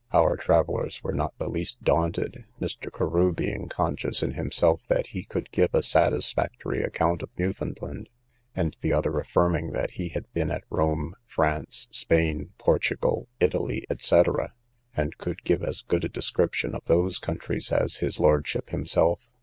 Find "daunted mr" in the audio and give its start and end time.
1.83-2.91